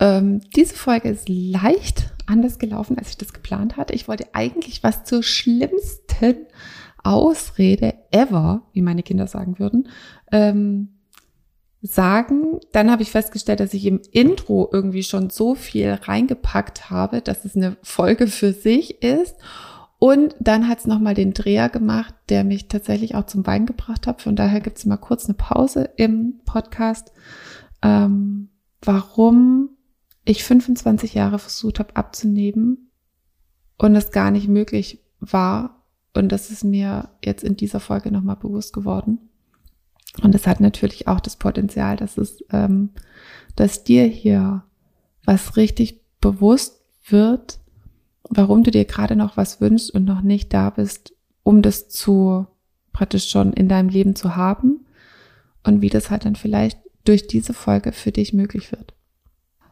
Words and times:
Ähm, 0.00 0.40
diese 0.56 0.74
Folge 0.74 1.10
ist 1.10 1.28
leicht 1.28 2.10
anders 2.26 2.58
gelaufen, 2.58 2.98
als 2.98 3.10
ich 3.10 3.18
das 3.18 3.34
geplant 3.34 3.76
hatte. 3.76 3.92
Ich 3.94 4.08
wollte 4.08 4.28
eigentlich 4.32 4.82
was 4.82 5.04
zur 5.04 5.22
schlimmsten 5.22 6.46
Ausrede 7.04 7.94
ever, 8.10 8.62
wie 8.72 8.82
meine 8.82 9.02
Kinder 9.02 9.26
sagen 9.26 9.58
würden, 9.58 9.88
ähm, 10.32 10.88
sagen. 11.82 12.60
Dann 12.72 12.90
habe 12.90 13.02
ich 13.02 13.10
festgestellt, 13.10 13.60
dass 13.60 13.74
ich 13.74 13.84
im 13.84 14.00
Intro 14.10 14.68
irgendwie 14.72 15.02
schon 15.02 15.28
so 15.28 15.54
viel 15.54 15.98
reingepackt 16.02 16.90
habe, 16.90 17.20
dass 17.20 17.44
es 17.44 17.54
eine 17.54 17.76
Folge 17.82 18.26
für 18.26 18.52
sich 18.52 19.02
ist. 19.02 19.36
Und 19.98 20.34
dann 20.40 20.66
hat 20.66 20.78
es 20.78 20.86
nochmal 20.86 21.14
den 21.14 21.34
Dreher 21.34 21.68
gemacht, 21.68 22.14
der 22.30 22.42
mich 22.42 22.68
tatsächlich 22.68 23.14
auch 23.16 23.26
zum 23.26 23.46
Wein 23.46 23.66
gebracht 23.66 24.06
hat. 24.06 24.22
Von 24.22 24.34
daher 24.34 24.60
gibt 24.60 24.78
es 24.78 24.86
mal 24.86 24.96
kurz 24.96 25.26
eine 25.26 25.34
Pause 25.34 25.90
im 25.96 26.40
Podcast, 26.46 27.12
ähm, 27.82 28.48
warum 28.80 29.76
ich 30.24 30.44
25 30.44 31.14
Jahre 31.14 31.38
versucht 31.38 31.78
habe 31.78 31.96
abzunehmen 31.96 32.90
und 33.78 33.94
es 33.94 34.10
gar 34.10 34.30
nicht 34.30 34.48
möglich 34.48 35.00
war. 35.20 35.84
Und 36.14 36.30
das 36.30 36.50
ist 36.50 36.64
mir 36.64 37.10
jetzt 37.24 37.44
in 37.44 37.56
dieser 37.56 37.80
Folge 37.80 38.10
nochmal 38.10 38.36
bewusst 38.36 38.72
geworden. 38.72 39.18
Und 40.22 40.34
es 40.34 40.46
hat 40.46 40.60
natürlich 40.60 41.08
auch 41.08 41.20
das 41.20 41.36
Potenzial, 41.36 41.96
dass 41.96 42.18
es, 42.18 42.44
ähm, 42.50 42.90
dass 43.56 43.84
dir 43.84 44.04
hier 44.04 44.64
was 45.24 45.56
richtig 45.56 46.00
bewusst 46.20 46.82
wird, 47.06 47.60
warum 48.28 48.64
du 48.64 48.70
dir 48.70 48.84
gerade 48.84 49.16
noch 49.16 49.36
was 49.36 49.60
wünschst 49.60 49.90
und 49.90 50.04
noch 50.04 50.22
nicht 50.22 50.52
da 50.52 50.70
bist, 50.70 51.14
um 51.42 51.62
das 51.62 51.88
zu 51.88 52.46
praktisch 52.92 53.28
schon 53.28 53.52
in 53.52 53.68
deinem 53.68 53.88
Leben 53.88 54.16
zu 54.16 54.36
haben 54.36 54.86
und 55.62 55.80
wie 55.80 55.88
das 55.88 56.10
halt 56.10 56.24
dann 56.24 56.36
vielleicht 56.36 56.78
durch 57.04 57.26
diese 57.26 57.54
Folge 57.54 57.92
für 57.92 58.12
dich 58.12 58.32
möglich 58.32 58.72
wird. 58.72 58.94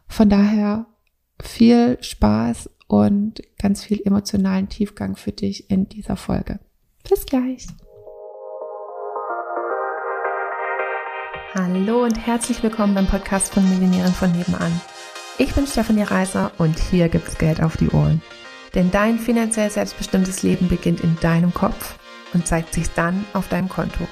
Von 0.09 0.29
daher 0.29 0.87
viel 1.41 1.97
Spaß 2.01 2.69
und 2.87 3.41
ganz 3.57 3.85
viel 3.85 4.01
emotionalen 4.03 4.67
Tiefgang 4.67 5.15
für 5.15 5.31
dich 5.31 5.69
in 5.69 5.87
dieser 5.87 6.17
Folge. 6.17 6.59
Bis 7.07 7.25
gleich. 7.25 7.67
Hallo 11.53 12.03
und 12.03 12.17
herzlich 12.17 12.61
willkommen 12.61 12.95
beim 12.95 13.07
Podcast 13.07 13.53
von 13.53 13.67
Millionären 13.69 14.11
von 14.11 14.31
nebenan. 14.31 14.81
Ich 15.37 15.53
bin 15.53 15.65
Stefanie 15.65 16.03
Reiser 16.03 16.51
und 16.57 16.77
hier 16.77 17.07
gibt's 17.07 17.37
Geld 17.37 17.61
auf 17.61 17.77
die 17.77 17.89
Ohren. 17.89 18.21
Denn 18.75 18.91
dein 18.91 19.19
finanziell 19.19 19.69
selbstbestimmtes 19.69 20.43
Leben 20.43 20.67
beginnt 20.67 21.01
in 21.01 21.15
deinem 21.21 21.53
Kopf 21.53 21.97
und 22.33 22.45
zeigt 22.45 22.73
sich 22.73 22.89
dann 22.89 23.25
auf 23.33 23.47
deinem 23.47 23.69
Konto. 23.69 24.07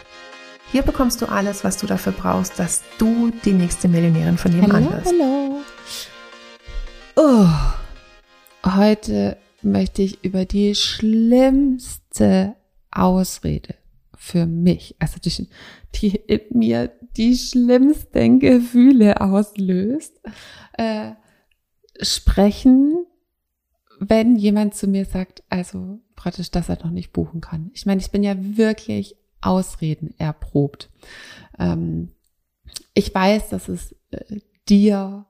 Hier 0.72 0.84
bekommst 0.84 1.22
du 1.22 1.26
alles, 1.26 1.64
was 1.64 1.78
du 1.78 1.88
dafür 1.88 2.14
brauchst, 2.14 2.60
dass 2.60 2.84
du 2.98 3.32
die 3.46 3.54
nächste 3.54 3.88
Millionärin 3.88 4.38
von 4.38 4.52
nebenan 4.52 4.90
bist. 4.90 5.14
Hallo. 5.14 5.47
Oh. 7.20 7.48
Heute 8.64 9.38
möchte 9.64 10.04
ich 10.04 10.24
über 10.24 10.46
die 10.46 10.76
schlimmste 10.76 12.56
Ausrede 12.92 13.74
für 14.16 14.46
mich, 14.46 14.96
also 15.00 15.18
die, 15.20 15.50
die 15.96 16.16
in 16.16 16.42
mir 16.52 16.92
die 17.18 17.36
schlimmsten 17.36 18.40
Gefühle 18.40 19.20
auslöst, 19.20 20.22
äh, 20.74 21.14
sprechen, 22.00 23.04
wenn 24.00 24.36
jemand 24.36 24.76
zu 24.76 24.86
mir 24.86 25.06
sagt, 25.06 25.42
also 25.50 26.00
praktisch, 26.16 26.52
dass 26.52 26.70
er 26.70 26.78
noch 26.84 26.92
nicht 26.92 27.14
buchen 27.14 27.42
kann. 27.42 27.72
Ich 27.74 27.88
meine, 27.88 28.00
ich 28.00 28.12
bin 28.12 28.22
ja 28.22 28.36
wirklich 28.38 29.16
Ausreden 29.42 30.14
erprobt. 30.20 30.92
Ähm, 31.58 32.12
ich 32.94 33.12
weiß, 33.12 33.50
dass 33.50 33.70
es 33.70 33.96
äh, 34.12 34.40
dir 34.70 35.26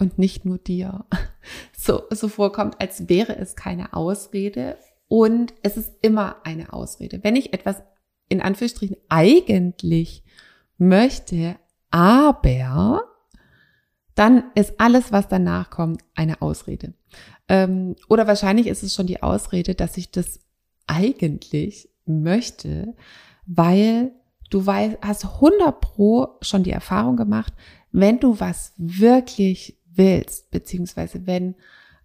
und 0.00 0.18
nicht 0.18 0.44
nur 0.44 0.58
dir 0.58 1.04
so, 1.76 2.02
so 2.10 2.28
vorkommt, 2.28 2.80
als 2.80 3.08
wäre 3.08 3.36
es 3.36 3.54
keine 3.54 3.92
Ausrede. 3.92 4.78
Und 5.08 5.54
es 5.62 5.76
ist 5.76 5.92
immer 6.02 6.36
eine 6.44 6.72
Ausrede. 6.72 7.20
Wenn 7.22 7.36
ich 7.36 7.52
etwas 7.52 7.82
in 8.28 8.40
Anführungsstrichen 8.40 8.96
eigentlich 9.08 10.24
möchte, 10.78 11.56
aber 11.90 13.02
dann 14.14 14.44
ist 14.54 14.80
alles, 14.80 15.12
was 15.12 15.28
danach 15.28 15.70
kommt, 15.70 16.02
eine 16.14 16.40
Ausrede. 16.42 16.94
Ähm, 17.48 17.96
oder 18.08 18.26
wahrscheinlich 18.26 18.66
ist 18.66 18.82
es 18.82 18.94
schon 18.94 19.06
die 19.06 19.22
Ausrede, 19.22 19.74
dass 19.74 19.96
ich 19.96 20.10
das 20.10 20.40
eigentlich 20.86 21.88
möchte, 22.06 22.94
weil 23.46 24.12
du 24.50 24.64
weißt, 24.64 24.98
hast 25.02 25.24
100 25.24 25.80
pro 25.80 26.36
schon 26.40 26.62
die 26.62 26.70
Erfahrung 26.70 27.16
gemacht, 27.16 27.52
wenn 27.92 28.20
du 28.20 28.38
was 28.38 28.72
wirklich 28.76 29.79
willst, 30.00 30.50
beziehungsweise 30.50 31.26
wenn 31.26 31.54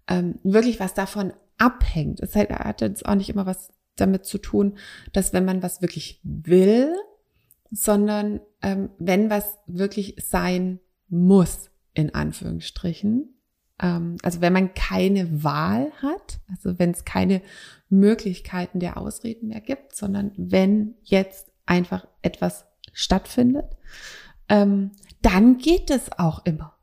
ähm, 0.08 0.40
wirklich 0.44 0.80
was 0.80 0.94
davon 0.94 1.34
abhängt. 1.58 2.20
Es 2.20 2.36
hat 2.36 2.82
jetzt 2.82 3.06
auch 3.06 3.16
nicht 3.16 3.30
immer 3.30 3.46
was 3.46 3.70
damit 3.96 4.26
zu 4.26 4.38
tun, 4.38 4.78
dass 5.14 5.32
wenn 5.32 5.46
man 5.46 5.64
was 5.64 5.82
wirklich 5.82 6.20
will, 6.24 6.94
sondern 7.72 8.42
ähm, 8.62 8.90
wenn 9.00 9.30
was 9.30 9.58
wirklich 9.66 10.18
sein 10.20 10.80
muss, 11.08 11.70
in 11.94 12.14
Anführungsstrichen. 12.14 13.34
Ähm, 13.82 14.18
also 14.22 14.42
wenn 14.42 14.52
man 14.52 14.74
keine 14.74 15.44
Wahl 15.44 15.92
hat, 16.02 16.40
also 16.50 16.78
wenn 16.78 16.92
es 16.92 17.06
keine 17.06 17.42
Möglichkeiten 17.90 18.80
der 18.80 18.98
Ausreden 18.98 19.48
mehr 19.48 19.62
gibt, 19.62 19.96
sondern 19.96 20.34
wenn 20.36 20.96
jetzt 21.04 21.52
einfach 21.66 22.06
etwas 22.22 22.66
stattfindet, 22.92 23.78
ähm, 24.50 24.92
dann 25.22 25.58
geht 25.58 25.90
es 25.90 26.12
auch 26.20 26.46
immer. 26.46 26.75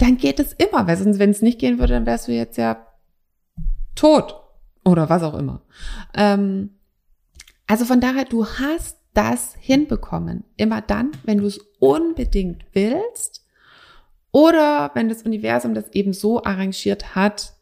Dann 0.00 0.16
geht 0.16 0.40
es 0.40 0.54
immer, 0.54 0.86
weil 0.86 0.96
sonst, 0.96 1.18
wenn 1.18 1.30
es 1.30 1.42
nicht 1.42 1.58
gehen 1.58 1.78
würde, 1.78 1.92
dann 1.92 2.06
wärst 2.06 2.26
du 2.26 2.32
jetzt 2.32 2.56
ja 2.56 2.86
tot 3.94 4.34
oder 4.82 5.10
was 5.10 5.22
auch 5.22 5.34
immer. 5.34 5.60
Ähm, 6.14 6.70
also 7.66 7.84
von 7.84 8.00
daher, 8.00 8.24
du 8.24 8.46
hast 8.46 8.96
das 9.12 9.54
hinbekommen. 9.58 10.44
Immer 10.56 10.80
dann, 10.80 11.10
wenn 11.24 11.38
du 11.38 11.46
es 11.46 11.58
unbedingt 11.80 12.64
willst 12.72 13.44
oder 14.32 14.90
wenn 14.94 15.10
das 15.10 15.22
Universum 15.22 15.74
das 15.74 15.90
eben 15.92 16.14
so 16.14 16.42
arrangiert 16.42 17.14
hat, 17.14 17.52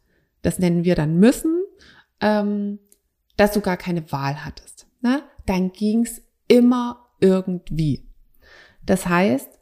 das 0.41 0.59
nennen 0.59 0.85
wir 0.85 0.95
dann 0.95 1.19
müssen, 1.19 1.61
ähm, 2.21 2.79
dass 3.35 3.51
du 3.51 3.59
gar 3.59 3.75
keine 3.75 4.09
Wahl 4.13 4.45
hattest. 4.45 4.87
Ne? 5.01 5.23
Dann 5.45 5.73
ging's 5.73 6.21
immer 6.47 7.09
irgendwie. 7.19 8.07
Das 8.85 9.07
heißt, 9.07 9.58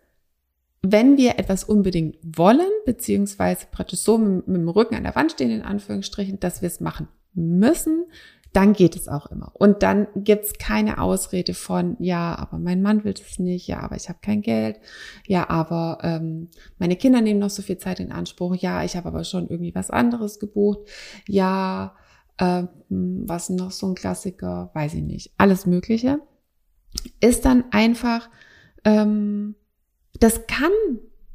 wenn 0.81 1.17
wir 1.17 1.39
etwas 1.39 1.63
unbedingt 1.63 2.17
wollen, 2.23 2.69
beziehungsweise 2.85 3.67
praktisch 3.71 3.99
so 3.99 4.17
mit, 4.17 4.47
mit 4.47 4.57
dem 4.57 4.69
Rücken 4.69 4.95
an 4.95 5.03
der 5.03 5.15
Wand 5.15 5.31
stehen, 5.31 5.51
in 5.51 5.61
Anführungsstrichen, 5.61 6.39
dass 6.39 6.61
wir 6.61 6.67
es 6.67 6.79
machen 6.79 7.07
müssen, 7.33 8.05
dann 8.53 8.73
geht 8.73 8.95
es 8.95 9.07
auch 9.07 9.27
immer. 9.27 9.51
Und 9.53 9.83
dann 9.83 10.07
gibt's 10.15 10.53
keine 10.57 10.99
Ausrede 10.99 11.53
von, 11.53 11.95
ja, 11.99 12.35
aber 12.35 12.57
mein 12.57 12.81
Mann 12.81 13.03
will 13.03 13.13
es 13.13 13.37
nicht, 13.39 13.67
ja, 13.67 13.81
aber 13.81 13.95
ich 13.95 14.09
habe 14.09 14.19
kein 14.21 14.41
Geld, 14.41 14.79
ja, 15.27 15.49
aber 15.49 15.99
ähm, 16.01 16.49
meine 16.79 16.95
Kinder 16.95 17.21
nehmen 17.21 17.39
noch 17.39 17.49
so 17.49 17.61
viel 17.61 17.77
Zeit 17.77 17.99
in 17.99 18.11
Anspruch, 18.11 18.55
ja, 18.55 18.83
ich 18.83 18.95
habe 18.95 19.09
aber 19.09 19.23
schon 19.25 19.47
irgendwie 19.47 19.75
was 19.75 19.91
anderes 19.91 20.39
gebucht, 20.39 20.79
ja, 21.27 21.95
ähm, 22.39 22.69
was 22.89 23.49
noch 23.49 23.71
so 23.71 23.87
ein 23.87 23.95
Klassiker, 23.95 24.71
weiß 24.73 24.95
ich 24.95 25.03
nicht, 25.03 25.33
alles 25.37 25.65
Mögliche, 25.65 26.19
ist 27.19 27.45
dann 27.45 27.65
einfach, 27.71 28.29
ähm, 28.85 29.55
das 30.19 30.47
kann 30.47 30.71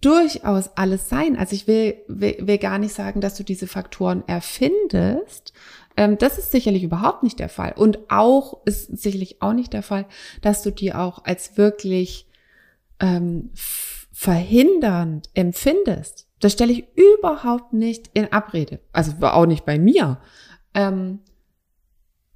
durchaus 0.00 0.76
alles 0.76 1.08
sein. 1.08 1.36
Also 1.36 1.54
ich 1.54 1.66
will, 1.66 1.96
will, 2.08 2.36
will 2.40 2.58
gar 2.58 2.78
nicht 2.78 2.94
sagen, 2.94 3.20
dass 3.20 3.36
du 3.36 3.44
diese 3.44 3.66
Faktoren 3.66 4.24
erfindest, 4.26 5.52
ähm, 5.96 6.18
das 6.18 6.38
ist 6.38 6.50
sicherlich 6.50 6.82
überhaupt 6.82 7.22
nicht 7.22 7.38
der 7.38 7.48
Fall. 7.48 7.72
Und 7.76 7.98
auch 8.10 8.64
ist 8.64 8.96
sicherlich 8.98 9.42
auch 9.42 9.52
nicht 9.52 9.72
der 9.72 9.82
Fall, 9.82 10.06
dass 10.40 10.62
du 10.62 10.70
die 10.70 10.94
auch 10.94 11.24
als 11.24 11.56
wirklich 11.56 12.26
ähm, 13.00 13.50
verhindernd 14.12 15.28
empfindest. 15.34 16.26
Das 16.40 16.52
stelle 16.52 16.72
ich 16.72 16.86
überhaupt 16.96 17.72
nicht 17.72 18.10
in 18.14 18.32
Abrede. 18.32 18.80
Also 18.92 19.12
auch 19.20 19.46
nicht 19.46 19.64
bei 19.64 19.78
mir. 19.78 20.18
Ähm, 20.74 21.20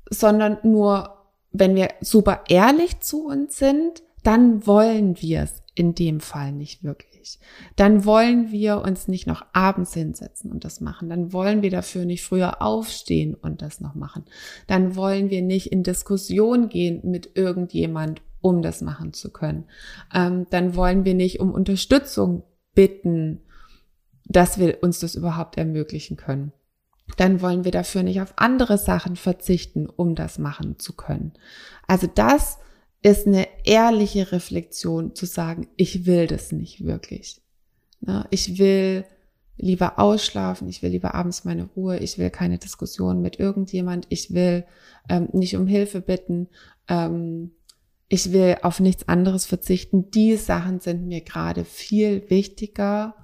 sondern 0.08 0.58
nur, 0.62 1.16
wenn 1.50 1.74
wir 1.74 1.88
super 2.00 2.44
ehrlich 2.48 3.00
zu 3.00 3.26
uns 3.26 3.58
sind, 3.58 4.02
dann 4.22 4.66
wollen 4.66 5.20
wir 5.20 5.42
es 5.42 5.62
in 5.76 5.94
dem 5.94 6.20
Fall 6.20 6.52
nicht 6.52 6.82
wirklich. 6.82 7.38
Dann 7.76 8.04
wollen 8.06 8.50
wir 8.50 8.80
uns 8.80 9.08
nicht 9.08 9.26
noch 9.26 9.44
abends 9.52 9.92
hinsetzen 9.92 10.50
und 10.50 10.64
das 10.64 10.80
machen. 10.80 11.10
Dann 11.10 11.32
wollen 11.32 11.60
wir 11.62 11.70
dafür 11.70 12.06
nicht 12.06 12.24
früher 12.24 12.62
aufstehen 12.62 13.34
und 13.34 13.60
das 13.60 13.80
noch 13.80 13.94
machen. 13.94 14.24
Dann 14.66 14.96
wollen 14.96 15.28
wir 15.28 15.42
nicht 15.42 15.70
in 15.70 15.82
Diskussion 15.82 16.70
gehen 16.70 17.02
mit 17.04 17.30
irgendjemand, 17.34 18.22
um 18.40 18.62
das 18.62 18.80
machen 18.80 19.12
zu 19.12 19.30
können. 19.30 19.66
Ähm, 20.14 20.46
dann 20.50 20.74
wollen 20.74 21.04
wir 21.04 21.14
nicht 21.14 21.40
um 21.40 21.52
Unterstützung 21.52 22.42
bitten, 22.74 23.42
dass 24.24 24.58
wir 24.58 24.82
uns 24.82 25.00
das 25.00 25.14
überhaupt 25.14 25.58
ermöglichen 25.58 26.16
können. 26.16 26.52
Dann 27.18 27.42
wollen 27.42 27.64
wir 27.64 27.70
dafür 27.70 28.02
nicht 28.02 28.22
auf 28.22 28.32
andere 28.36 28.78
Sachen 28.78 29.16
verzichten, 29.16 29.86
um 29.86 30.14
das 30.14 30.38
machen 30.38 30.78
zu 30.78 30.94
können. 30.94 31.34
Also 31.86 32.08
das 32.12 32.58
ist 33.06 33.28
eine 33.28 33.46
ehrliche 33.64 34.32
Reflexion 34.32 35.14
zu 35.14 35.26
sagen, 35.26 35.68
ich 35.76 36.06
will 36.06 36.26
das 36.26 36.50
nicht 36.50 36.84
wirklich. 36.84 37.40
Ich 38.30 38.58
will 38.58 39.04
lieber 39.56 40.00
ausschlafen, 40.00 40.68
ich 40.68 40.82
will 40.82 40.90
lieber 40.90 41.14
abends 41.14 41.44
meine 41.44 41.64
Ruhe, 41.76 41.98
ich 41.98 42.18
will 42.18 42.30
keine 42.30 42.58
Diskussion 42.58 43.22
mit 43.22 43.38
irgendjemand, 43.38 44.06
ich 44.08 44.34
will 44.34 44.64
ähm, 45.08 45.28
nicht 45.32 45.56
um 45.56 45.68
Hilfe 45.68 46.00
bitten, 46.00 46.48
ähm, 46.88 47.52
ich 48.08 48.32
will 48.32 48.56
auf 48.62 48.80
nichts 48.80 49.08
anderes 49.08 49.46
verzichten. 49.46 50.10
Die 50.10 50.36
Sachen 50.36 50.80
sind 50.80 51.06
mir 51.06 51.20
gerade 51.20 51.64
viel 51.64 52.28
wichtiger 52.28 53.14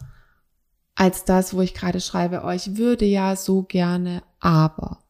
als 0.95 1.25
das, 1.25 1.55
wo 1.55 1.61
ich 1.61 1.75
gerade 1.75 2.01
schreibe, 2.01 2.43
oh, 2.45 2.51
ich 2.51 2.77
würde 2.77 3.05
ja 3.05 3.35
so 3.35 3.65
gerne, 3.65 4.23
aber. 4.39 5.02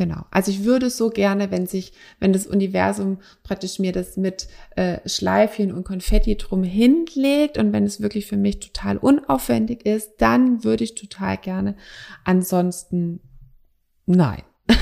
Genau. 0.00 0.24
Also 0.30 0.50
ich 0.50 0.64
würde 0.64 0.88
so 0.88 1.10
gerne, 1.10 1.50
wenn 1.50 1.66
sich, 1.66 1.92
wenn 2.20 2.32
das 2.32 2.46
Universum 2.46 3.18
praktisch 3.42 3.78
mir 3.78 3.92
das 3.92 4.16
mit 4.16 4.48
äh, 4.74 5.06
Schleifchen 5.06 5.74
und 5.74 5.84
Konfetti 5.84 6.38
drum 6.38 6.62
hinlegt 6.62 7.58
und 7.58 7.74
wenn 7.74 7.84
es 7.84 8.00
wirklich 8.00 8.24
für 8.24 8.38
mich 8.38 8.60
total 8.60 8.96
unaufwendig 8.96 9.84
ist, 9.84 10.12
dann 10.16 10.64
würde 10.64 10.84
ich 10.84 10.94
total 10.94 11.36
gerne. 11.36 11.76
Ansonsten 12.24 13.20
nein. 14.06 14.40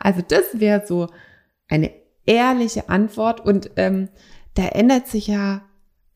also 0.00 0.22
das 0.26 0.42
wäre 0.54 0.84
so 0.84 1.06
eine 1.68 1.92
ehrliche 2.26 2.88
Antwort 2.88 3.38
und 3.38 3.70
ähm, 3.76 4.08
da 4.54 4.66
ändert 4.66 5.06
sich 5.06 5.28
ja 5.28 5.62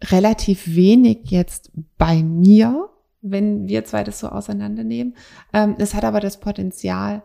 relativ 0.03 0.75
wenig 0.75 1.31
jetzt 1.31 1.71
bei 1.97 2.25
mir, 2.25 2.89
wenn 3.21 3.69
wir 3.69 3.85
zwei 3.85 4.03
das 4.03 4.19
so 4.19 4.31
auseinandernehmen. 4.31 5.15
Ähm, 5.53 5.77
es 5.79 5.95
hat 5.95 6.03
aber 6.03 6.19
das 6.19 6.41
Potenzial, 6.41 7.23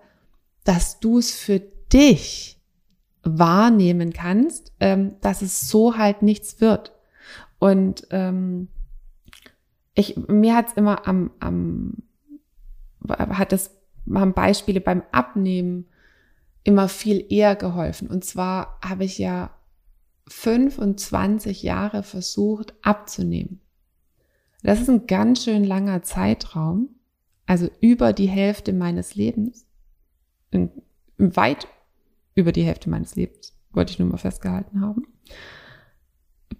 dass 0.67 0.99
du 0.99 1.19
es 1.19 1.31
für 1.31 1.61
dich 1.93 2.59
wahrnehmen 3.23 4.11
kannst, 4.11 4.73
ähm, 4.81 5.15
dass 5.21 5.41
es 5.41 5.69
so 5.69 5.97
halt 5.97 6.23
nichts 6.23 6.59
wird. 6.59 6.91
Und 7.57 8.05
ähm, 8.11 8.67
ich, 9.93 10.17
mir 10.27 10.55
hat's 10.55 10.73
immer 10.73 11.07
am, 11.07 11.31
am 11.39 12.03
hat 13.07 13.53
das 13.53 13.77
haben 14.13 14.33
Beispiele 14.33 14.81
beim 14.81 15.03
Abnehmen 15.13 15.87
immer 16.63 16.89
viel 16.89 17.25
eher 17.29 17.55
geholfen. 17.55 18.09
Und 18.09 18.25
zwar 18.25 18.77
habe 18.83 19.05
ich 19.05 19.17
ja 19.17 19.51
25 20.27 21.63
Jahre 21.63 22.03
versucht 22.03 22.73
abzunehmen. 22.81 23.61
Das 24.63 24.81
ist 24.81 24.89
ein 24.89 25.07
ganz 25.07 25.45
schön 25.45 25.63
langer 25.63 26.03
Zeitraum, 26.03 26.89
also 27.45 27.69
über 27.79 28.11
die 28.11 28.27
Hälfte 28.27 28.73
meines 28.73 29.15
Lebens 29.15 29.66
in, 30.51 30.71
weit 31.17 31.67
über 32.35 32.51
die 32.51 32.63
Hälfte 32.63 32.89
meines 32.89 33.15
Lebens, 33.15 33.57
wollte 33.71 33.91
ich 33.91 33.99
nur 33.99 34.07
mal 34.07 34.17
festgehalten 34.17 34.81
haben, 34.81 35.07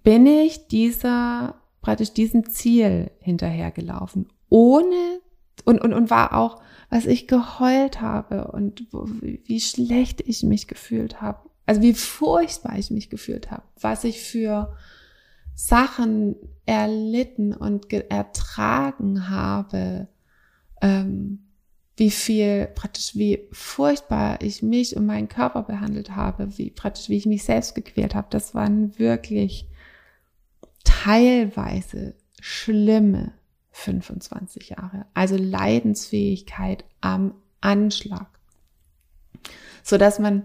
bin 0.02 0.26
ich 0.26 0.68
dieser, 0.68 1.60
praktisch 1.80 2.12
diesem 2.12 2.48
Ziel 2.48 3.10
hinterhergelaufen, 3.20 4.28
ohne, 4.48 5.20
und, 5.64 5.80
und, 5.80 5.92
und 5.92 6.10
war 6.10 6.34
auch, 6.34 6.62
was 6.90 7.06
ich 7.06 7.28
geheult 7.28 8.00
habe 8.00 8.50
und 8.52 8.86
wie 8.92 9.60
schlecht 9.60 10.20
ich 10.22 10.42
mich 10.42 10.68
gefühlt 10.68 11.20
habe, 11.20 11.48
also 11.66 11.82
wie 11.82 11.92
furchtbar 11.92 12.78
ich 12.78 12.90
mich 12.90 13.10
gefühlt 13.10 13.50
habe, 13.50 13.64
was 13.80 14.04
ich 14.04 14.20
für 14.20 14.74
Sachen 15.54 16.36
erlitten 16.64 17.52
und 17.52 17.92
ertragen 17.92 19.28
habe, 19.28 20.08
ähm, 20.80 21.47
wie 21.98 22.10
viel 22.12 22.66
praktisch, 22.74 23.16
wie 23.16 23.48
furchtbar 23.50 24.40
ich 24.40 24.62
mich 24.62 24.96
und 24.96 25.04
meinen 25.04 25.28
Körper 25.28 25.64
behandelt 25.64 26.14
habe, 26.14 26.56
wie 26.56 26.70
praktisch, 26.70 27.08
wie 27.08 27.16
ich 27.16 27.26
mich 27.26 27.42
selbst 27.42 27.74
gequält 27.74 28.14
habe. 28.14 28.28
Das 28.30 28.54
waren 28.54 28.96
wirklich 28.98 29.66
teilweise 30.84 32.14
schlimme 32.40 33.32
25 33.72 34.70
Jahre. 34.70 35.06
Also 35.12 35.36
Leidensfähigkeit 35.36 36.84
am 37.00 37.34
Anschlag. 37.60 38.28
So 39.82 39.98
dass 39.98 40.20
man 40.20 40.44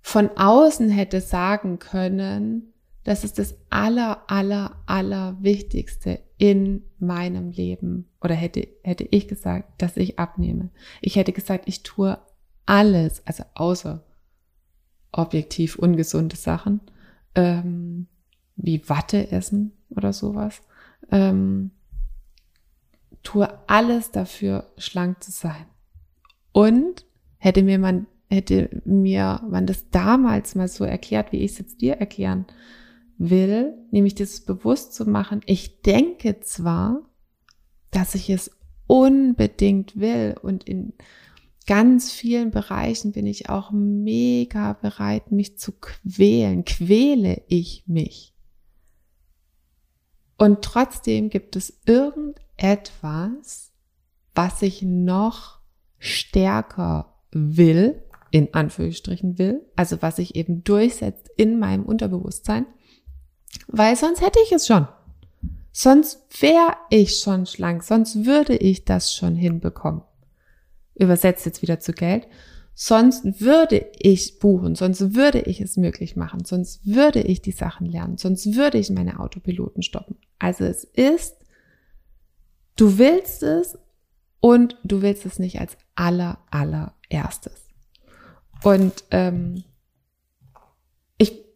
von 0.00 0.30
außen 0.36 0.90
hätte 0.90 1.20
sagen 1.20 1.78
können, 1.78 2.71
das 3.04 3.24
ist 3.24 3.38
das 3.38 3.56
aller, 3.68 4.22
aller, 4.30 4.76
aller 4.86 5.36
Wichtigste 5.42 6.20
in 6.38 6.84
meinem 6.98 7.50
Leben. 7.50 8.08
Oder 8.20 8.34
hätte, 8.34 8.68
hätte 8.82 9.04
ich 9.10 9.26
gesagt, 9.26 9.82
dass 9.82 9.96
ich 9.96 10.18
abnehme. 10.18 10.70
Ich 11.00 11.16
hätte 11.16 11.32
gesagt, 11.32 11.64
ich 11.66 11.82
tue 11.82 12.18
alles, 12.64 13.26
also 13.26 13.44
außer 13.54 14.04
objektiv 15.10 15.76
ungesunde 15.76 16.36
Sachen, 16.36 16.80
ähm, 17.34 18.06
wie 18.56 18.88
Watte 18.88 19.32
essen 19.32 19.72
oder 19.90 20.12
sowas, 20.12 20.62
ähm, 21.10 21.72
tue 23.24 23.48
alles 23.68 24.12
dafür, 24.12 24.70
schlank 24.78 25.22
zu 25.22 25.32
sein. 25.32 25.66
Und 26.52 27.04
hätte 27.38 27.64
mir 27.64 27.80
man, 27.80 28.06
hätte 28.30 28.82
mir 28.84 29.42
man 29.48 29.66
das 29.66 29.90
damals 29.90 30.54
mal 30.54 30.68
so 30.68 30.84
erklärt, 30.84 31.32
wie 31.32 31.38
ich 31.38 31.52
es 31.52 31.58
jetzt 31.58 31.80
dir 31.80 31.94
erklären 31.94 32.46
will, 33.18 33.74
nämlich 33.90 34.14
das 34.14 34.40
bewusst 34.40 34.94
zu 34.94 35.08
machen, 35.08 35.40
ich 35.46 35.82
denke 35.82 36.40
zwar, 36.40 37.00
dass 37.90 38.14
ich 38.14 38.30
es 38.30 38.50
unbedingt 38.86 39.98
will 39.98 40.34
und 40.42 40.64
in 40.64 40.94
ganz 41.66 42.10
vielen 42.10 42.50
Bereichen 42.50 43.12
bin 43.12 43.26
ich 43.26 43.48
auch 43.48 43.70
mega 43.70 44.72
bereit, 44.74 45.30
mich 45.30 45.58
zu 45.58 45.72
quälen, 45.72 46.64
quäle 46.64 47.42
ich 47.48 47.84
mich. 47.86 48.34
Und 50.36 50.62
trotzdem 50.62 51.30
gibt 51.30 51.54
es 51.54 51.80
irgendetwas, 51.86 53.72
was 54.34 54.62
ich 54.62 54.82
noch 54.82 55.60
stärker 55.98 57.14
will, 57.30 58.02
in 58.32 58.52
Anführungsstrichen 58.52 59.38
will, 59.38 59.60
also 59.76 60.02
was 60.02 60.16
sich 60.16 60.34
eben 60.34 60.64
durchsetzt 60.64 61.30
in 61.36 61.58
meinem 61.58 61.84
Unterbewusstsein 61.84 62.66
weil 63.68 63.96
sonst 63.96 64.20
hätte 64.20 64.38
ich 64.44 64.52
es 64.52 64.66
schon. 64.66 64.88
Sonst 65.72 66.20
wäre 66.40 66.76
ich 66.90 67.18
schon 67.18 67.46
schlank, 67.46 67.82
sonst 67.82 68.26
würde 68.26 68.56
ich 68.56 68.84
das 68.84 69.14
schon 69.14 69.34
hinbekommen. 69.34 70.02
Übersetzt 70.94 71.46
jetzt 71.46 71.62
wieder 71.62 71.80
zu 71.80 71.92
Geld. 71.92 72.28
Sonst 72.74 73.40
würde 73.40 73.86
ich 73.98 74.38
buchen, 74.38 74.74
sonst 74.74 75.14
würde 75.14 75.40
ich 75.40 75.60
es 75.60 75.76
möglich 75.76 76.16
machen, 76.16 76.44
sonst 76.44 76.86
würde 76.86 77.20
ich 77.20 77.42
die 77.42 77.52
Sachen 77.52 77.86
lernen, 77.86 78.16
sonst 78.16 78.54
würde 78.54 78.78
ich 78.78 78.90
meine 78.90 79.20
Autopiloten 79.20 79.82
stoppen. 79.82 80.16
Also 80.38 80.64
es 80.64 80.84
ist, 80.84 81.36
du 82.76 82.96
willst 82.96 83.42
es 83.42 83.78
und 84.40 84.78
du 84.84 85.02
willst 85.02 85.26
es 85.26 85.38
nicht 85.38 85.60
als 85.60 85.76
aller, 85.94 86.38
allererstes. 86.50 87.66
Und 88.64 89.04
ähm, 89.10 89.64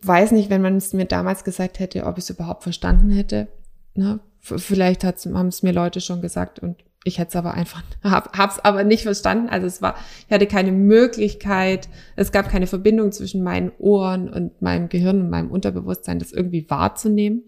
weiß 0.07 0.33
nicht, 0.33 0.51
wenn 0.51 0.63
man 0.63 0.77
es 0.77 0.93
mir 0.93 1.07
damals 1.07 1.45
gesagt 1.45 1.79
hätte, 1.79 2.05
ob 2.05 2.19
ich 2.19 2.25
es 2.25 2.31
überhaupt 2.31 2.63
verstanden 2.63 3.11
hätte. 3.11 3.49
Ne? 3.95 4.21
Vielleicht 4.41 5.05
haben 5.05 5.49
es 5.49 5.63
mir 5.63 5.73
Leute 5.73 6.01
schon 6.01 6.21
gesagt 6.21 6.59
und 6.61 6.77
ich 7.07 7.19
hätte 7.19 7.29
es 7.31 7.37
aber 7.37 7.55
einfach, 7.55 7.83
hab, 8.05 8.37
hab's 8.37 8.59
aber 8.59 8.85
nicht 8.85 9.05
verstanden. 9.05 9.49
Also 9.49 9.67
es 9.67 9.81
war, 9.81 9.97
ich 10.27 10.33
hatte 10.33 10.47
keine 10.47 10.73
Möglichkeit, 10.73 11.89
es 12.17 12.33
gab 12.33 12.49
keine 12.49 12.67
Verbindung 12.67 13.13
zwischen 13.13 13.43
meinen 13.43 13.71
Ohren 13.79 14.29
und 14.29 14.61
meinem 14.61 14.89
Gehirn 14.89 15.21
und 15.21 15.31
meinem 15.31 15.51
Unterbewusstsein, 15.51 16.19
das 16.19 16.33
irgendwie 16.33 16.69
wahrzunehmen. 16.69 17.45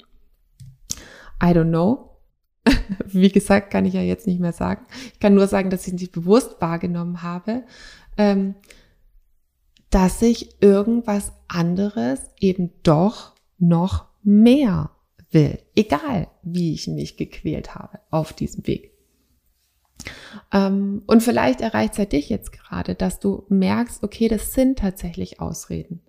I 1.42 1.48
don't 1.48 1.68
know. 1.68 2.20
Wie 3.06 3.30
gesagt, 3.30 3.70
kann 3.70 3.84
ich 3.84 3.94
ja 3.94 4.02
jetzt 4.02 4.26
nicht 4.26 4.40
mehr 4.40 4.52
sagen. 4.52 4.86
Ich 5.12 5.20
kann 5.20 5.34
nur 5.34 5.48
sagen, 5.48 5.70
dass 5.70 5.86
ich 5.86 5.94
es 5.94 6.00
nicht 6.00 6.12
bewusst 6.12 6.60
wahrgenommen 6.60 7.22
habe. 7.22 7.64
Ähm, 8.16 8.54
dass 9.90 10.20
ich 10.22 10.62
irgendwas 10.62 11.32
anderes 11.48 12.20
eben 12.38 12.70
doch 12.82 13.34
noch 13.58 14.06
mehr 14.22 14.90
will, 15.30 15.58
egal 15.74 16.28
wie 16.42 16.74
ich 16.74 16.86
mich 16.88 17.16
gequält 17.16 17.74
habe 17.74 18.00
auf 18.10 18.32
diesem 18.32 18.66
Weg. 18.66 18.92
Ähm, 20.52 21.02
und 21.06 21.22
vielleicht 21.22 21.60
erreicht 21.60 21.92
es 21.92 21.98
ja 21.98 22.04
dich 22.04 22.28
jetzt 22.28 22.52
gerade, 22.52 22.94
dass 22.94 23.18
du 23.18 23.44
merkst, 23.48 24.02
okay, 24.02 24.28
das 24.28 24.52
sind 24.52 24.78
tatsächlich 24.78 25.40
Ausreden. 25.40 26.00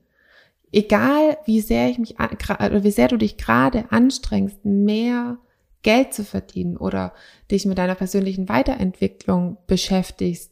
Egal 0.71 1.37
wie 1.45 1.61
sehr 1.61 1.89
ich 1.89 1.97
mich, 1.97 2.15
wie 2.19 2.91
sehr 2.91 3.07
du 3.07 3.17
dich 3.17 3.37
gerade 3.37 3.91
anstrengst, 3.91 4.63
mehr 4.63 5.39
Geld 5.81 6.13
zu 6.13 6.23
verdienen 6.23 6.77
oder 6.77 7.13
dich 7.49 7.65
mit 7.65 7.77
deiner 7.77 7.95
persönlichen 7.95 8.49
Weiterentwicklung 8.49 9.57
beschäftigst, 9.65 10.51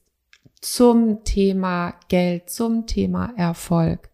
zum 0.61 1.23
Thema 1.23 1.93
Geld, 2.07 2.49
zum 2.49 2.87
Thema 2.87 3.33
Erfolg. 3.35 4.09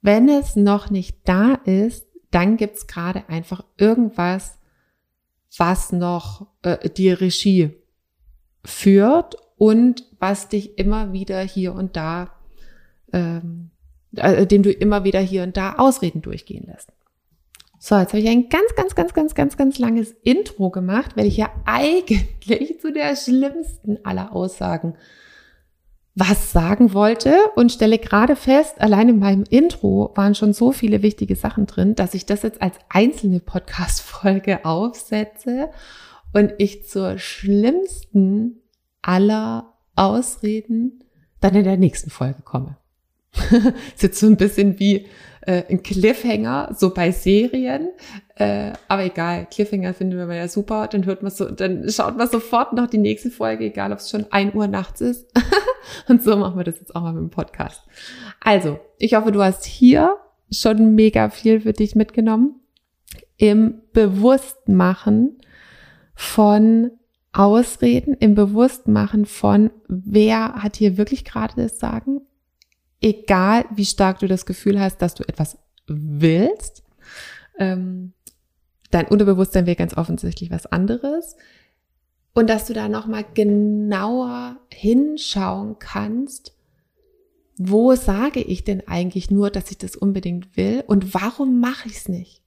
Wenn 0.00 0.28
es 0.28 0.56
noch 0.56 0.90
nicht 0.90 1.18
da 1.24 1.54
ist, 1.54 2.06
dann 2.30 2.56
gibt's 2.56 2.86
gerade 2.86 3.28
einfach 3.28 3.64
irgendwas, 3.76 4.58
was 5.56 5.92
noch 5.92 6.46
äh, 6.62 6.90
die 6.90 7.10
Regie 7.10 7.70
führt 8.64 9.36
und 9.56 10.04
was 10.18 10.48
dich 10.48 10.78
immer 10.78 11.12
wieder 11.12 11.40
hier 11.40 11.72
und 11.74 11.96
da, 11.96 12.32
ähm, 13.12 13.70
äh, 14.14 14.46
dem 14.46 14.62
du 14.62 14.70
immer 14.70 15.04
wieder 15.04 15.20
hier 15.20 15.42
und 15.42 15.56
da 15.56 15.74
Ausreden 15.76 16.22
durchgehen 16.22 16.66
lässt. 16.66 16.92
So, 17.80 17.96
jetzt 17.96 18.12
habe 18.12 18.20
ich 18.20 18.28
ein 18.28 18.48
ganz, 18.48 18.74
ganz, 18.74 18.94
ganz, 18.94 19.14
ganz, 19.14 19.34
ganz, 19.34 19.56
ganz 19.56 19.78
langes 19.78 20.12
Intro 20.22 20.70
gemacht, 20.70 21.16
weil 21.16 21.26
ich 21.26 21.36
ja 21.36 21.50
eigentlich 21.64 22.80
zu 22.80 22.92
der 22.92 23.14
schlimmsten 23.16 24.04
aller 24.04 24.34
Aussagen 24.34 24.94
was 26.20 26.50
sagen 26.50 26.94
wollte 26.94 27.36
und 27.54 27.70
stelle 27.70 27.98
gerade 27.98 28.34
fest, 28.34 28.80
allein 28.80 29.08
in 29.08 29.18
meinem 29.20 29.44
Intro 29.48 30.10
waren 30.16 30.34
schon 30.34 30.52
so 30.52 30.72
viele 30.72 31.02
wichtige 31.02 31.36
Sachen 31.36 31.66
drin, 31.66 31.94
dass 31.94 32.12
ich 32.14 32.26
das 32.26 32.42
jetzt 32.42 32.60
als 32.60 32.74
einzelne 32.88 33.38
Podcast-Folge 33.38 34.64
aufsetze 34.64 35.70
und 36.32 36.54
ich 36.58 36.88
zur 36.88 37.18
schlimmsten 37.18 38.60
aller 39.00 39.74
Ausreden 39.94 41.04
dann 41.40 41.54
in 41.54 41.64
der 41.64 41.76
nächsten 41.76 42.10
Folge 42.10 42.42
komme. 42.42 42.76
ist 43.94 44.02
jetzt 44.02 44.20
so 44.20 44.26
ein 44.26 44.36
bisschen 44.36 44.78
wie 44.78 45.06
äh, 45.42 45.64
ein 45.70 45.82
Cliffhanger, 45.82 46.74
so 46.76 46.92
bei 46.92 47.10
Serien. 47.10 47.88
Äh, 48.36 48.72
aber 48.86 49.04
egal, 49.04 49.46
Cliffhanger 49.50 49.94
finden 49.94 50.16
wir 50.16 50.34
ja 50.36 50.48
super. 50.48 50.88
Dann 50.88 51.06
hört 51.06 51.22
man 51.22 51.30
so, 51.30 51.50
dann 51.50 51.88
schaut 51.90 52.16
man 52.16 52.28
sofort 52.28 52.74
noch 52.74 52.86
die 52.86 52.98
nächste 52.98 53.30
Folge, 53.30 53.64
egal 53.64 53.92
ob 53.92 53.98
es 53.98 54.10
schon 54.10 54.26
ein 54.30 54.54
Uhr 54.54 54.66
nachts 54.66 55.00
ist. 55.00 55.26
Und 56.08 56.22
so 56.22 56.36
machen 56.36 56.58
wir 56.58 56.64
das 56.64 56.78
jetzt 56.78 56.94
auch 56.94 57.02
mal 57.02 57.12
mit 57.12 57.22
dem 57.22 57.30
Podcast. 57.30 57.82
Also, 58.40 58.78
ich 58.98 59.14
hoffe, 59.14 59.32
du 59.32 59.42
hast 59.42 59.64
hier 59.64 60.16
schon 60.50 60.94
mega 60.94 61.30
viel 61.30 61.60
für 61.60 61.72
dich 61.72 61.94
mitgenommen 61.94 62.60
im 63.38 63.80
Bewusstmachen 63.92 65.38
von 66.14 66.90
Ausreden, 67.32 68.14
im 68.14 68.34
Bewusstmachen 68.34 69.24
von, 69.24 69.70
wer 69.86 70.54
hat 70.56 70.76
hier 70.76 70.98
wirklich 70.98 71.24
gerade 71.24 71.54
das 71.56 71.78
Sagen, 71.78 72.20
egal 73.00 73.64
wie 73.70 73.84
stark 73.84 74.18
du 74.18 74.26
das 74.26 74.46
Gefühl 74.46 74.80
hast, 74.80 74.98
dass 74.98 75.14
du 75.14 75.24
etwas 75.26 75.58
willst. 75.86 76.82
Ähm, 77.58 78.12
dein 78.90 79.08
Unterbewusstsein 79.08 79.66
will 79.66 79.74
ganz 79.74 79.96
offensichtlich 79.96 80.50
was 80.50 80.66
anderes. 80.66 81.36
Und 82.34 82.48
dass 82.48 82.66
du 82.66 82.72
da 82.72 82.88
nochmal 82.88 83.24
genauer 83.34 84.60
hinschauen 84.72 85.78
kannst, 85.78 86.54
wo 87.56 87.96
sage 87.96 88.40
ich 88.40 88.62
denn 88.62 88.86
eigentlich 88.86 89.30
nur, 89.30 89.50
dass 89.50 89.70
ich 89.70 89.78
das 89.78 89.96
unbedingt 89.96 90.56
will 90.56 90.84
und 90.86 91.12
warum 91.14 91.58
mache 91.58 91.88
ich 91.88 91.96
es 91.96 92.08
nicht? 92.08 92.42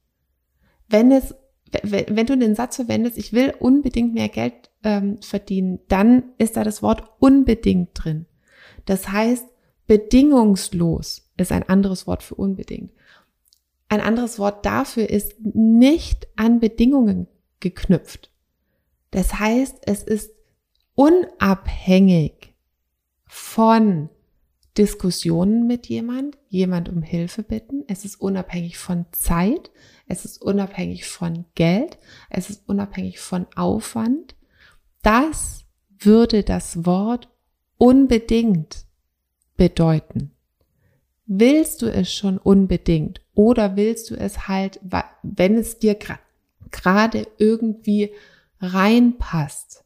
Wenn 0.88 1.12
es, 1.12 1.36
wenn 1.84 2.26
du 2.26 2.38
den 2.38 2.56
Satz 2.56 2.78
verwendest, 2.78 3.18
ich 3.18 3.34
will 3.34 3.54
unbedingt 3.60 4.14
mehr 4.14 4.30
Geld 4.30 4.54
ähm, 4.84 5.22
verdienen, 5.22 5.80
dann 5.90 6.24
ist 6.38 6.56
da 6.56 6.64
das 6.64 6.82
Wort 6.82 7.04
unbedingt 7.20 7.90
drin. 7.94 8.26
Das 8.86 9.12
heißt, 9.12 9.46
Bedingungslos 9.92 11.30
ist 11.36 11.52
ein 11.52 11.68
anderes 11.68 12.08
Wort 12.08 12.24
für 12.24 12.36
unbedingt. 12.36 12.94
Ein 13.90 14.00
anderes 14.00 14.40
Wort 14.40 14.66
dafür 14.66 15.10
ist 15.10 15.36
nicht 15.42 16.30
an 16.38 16.62
Bedingungen 16.62 17.28
geknüpft. 17.60 18.32
Das 19.10 19.38
heißt, 19.38 19.80
es 19.86 20.04
ist 20.04 20.32
unabhängig 20.96 22.56
von 23.26 24.08
Diskussionen 24.78 25.68
mit 25.68 25.88
jemand, 25.88 26.38
jemand 26.48 26.88
um 26.88 27.02
Hilfe 27.02 27.44
bitten. 27.44 27.84
Es 27.90 28.06
ist 28.06 28.16
unabhängig 28.16 28.78
von 28.78 29.08
Zeit. 29.12 29.72
Es 30.08 30.24
ist 30.24 30.42
unabhängig 30.42 31.06
von 31.06 31.44
Geld. 31.56 31.98
Es 32.30 32.50
ist 32.50 32.64
unabhängig 32.70 33.20
von 33.20 33.46
Aufwand. 33.58 34.38
Das 35.02 35.66
würde 35.90 36.44
das 36.44 36.86
Wort 36.86 37.28
unbedingt 37.78 38.86
bedeuten? 39.62 40.32
Willst 41.28 41.84
du 41.84 41.86
es 41.86 42.12
schon 42.12 42.40
unbedingt 42.40 43.22
oder 43.36 43.76
willst 43.76 44.10
du 44.10 44.16
es 44.16 44.48
halt, 44.48 44.80
wenn 45.22 45.56
es 45.56 45.78
dir 45.78 45.96
gerade 46.72 47.28
irgendwie 47.38 48.10
reinpasst? 48.60 49.84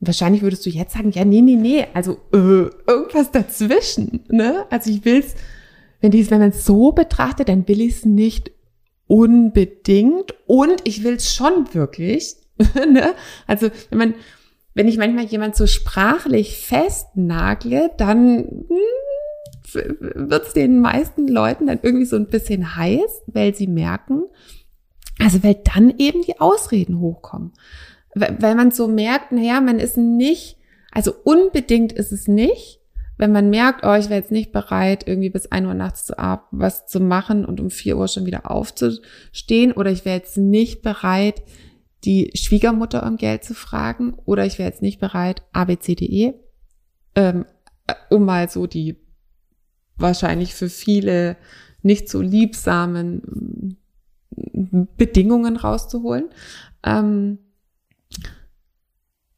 Wahrscheinlich 0.00 0.42
würdest 0.42 0.66
du 0.66 0.70
jetzt 0.70 0.92
sagen, 0.92 1.12
ja, 1.12 1.24
nee, 1.24 1.40
nee, 1.40 1.56
nee, 1.56 1.86
also 1.94 2.18
äh, 2.34 2.68
irgendwas 2.86 3.32
dazwischen, 3.32 4.20
ne? 4.28 4.66
Also 4.68 4.90
ich 4.90 5.06
will's, 5.06 5.34
wenn 6.02 6.12
wenn 6.12 6.40
man 6.40 6.50
es 6.50 6.66
so 6.66 6.92
betrachtet, 6.92 7.48
dann 7.48 7.66
will 7.68 7.80
ich 7.80 7.94
es 7.94 8.04
nicht 8.04 8.50
unbedingt 9.06 10.34
und 10.46 10.82
ich 10.84 11.04
will 11.04 11.14
es 11.14 11.34
schon 11.34 11.72
wirklich, 11.72 12.36
ne? 12.74 13.14
Also 13.46 13.70
wenn 13.88 13.98
man 13.98 14.14
wenn 14.78 14.86
ich 14.86 14.96
manchmal 14.96 15.24
jemand 15.24 15.56
so 15.56 15.66
sprachlich 15.66 16.56
festnagle, 16.64 17.90
dann 17.96 18.44
hm, 18.68 20.28
wird 20.28 20.46
es 20.46 20.52
den 20.52 20.78
meisten 20.78 21.26
Leuten 21.26 21.66
dann 21.66 21.80
irgendwie 21.82 22.04
so 22.04 22.14
ein 22.14 22.28
bisschen 22.28 22.76
heiß, 22.76 23.22
weil 23.26 23.56
sie 23.56 23.66
merken, 23.66 24.22
also 25.18 25.42
weil 25.42 25.56
dann 25.74 25.92
eben 25.98 26.22
die 26.22 26.38
Ausreden 26.38 27.00
hochkommen. 27.00 27.54
Weil 28.14 28.54
man 28.54 28.70
so 28.70 28.86
merkt, 28.86 29.32
naja, 29.32 29.60
man 29.60 29.80
ist 29.80 29.96
nicht, 29.96 30.58
also 30.92 31.12
unbedingt 31.24 31.92
ist 31.92 32.12
es 32.12 32.28
nicht, 32.28 32.80
wenn 33.16 33.32
man 33.32 33.50
merkt, 33.50 33.84
oh, 33.84 33.94
ich 33.94 34.10
wäre 34.10 34.20
jetzt 34.20 34.30
nicht 34.30 34.52
bereit, 34.52 35.08
irgendwie 35.08 35.30
bis 35.30 35.50
ein 35.50 35.66
Uhr 35.66 35.74
nachts 35.74 36.06
zu 36.06 36.16
ab 36.16 36.46
was 36.52 36.86
zu 36.86 37.00
machen 37.00 37.44
und 37.44 37.58
um 37.58 37.70
vier 37.70 37.98
Uhr 37.98 38.06
schon 38.06 38.26
wieder 38.26 38.48
aufzustehen, 38.48 39.72
oder 39.72 39.90
ich 39.90 40.04
wäre 40.04 40.18
jetzt 40.18 40.36
nicht 40.38 40.82
bereit, 40.82 41.42
die 42.04 42.30
Schwiegermutter 42.34 43.04
um 43.06 43.16
Geld 43.16 43.44
zu 43.44 43.54
fragen 43.54 44.14
oder 44.24 44.46
ich 44.46 44.58
wäre 44.58 44.68
jetzt 44.68 44.82
nicht 44.82 45.00
bereit, 45.00 45.42
abcde, 45.52 46.34
ähm, 47.14 47.44
um 48.10 48.24
mal 48.24 48.48
so 48.48 48.66
die 48.66 48.96
wahrscheinlich 49.96 50.54
für 50.54 50.68
viele 50.68 51.36
nicht 51.82 52.08
so 52.08 52.20
liebsamen 52.20 53.76
mm, 54.32 54.88
Bedingungen 54.96 55.56
rauszuholen. 55.56 56.28
Ähm, 56.84 57.38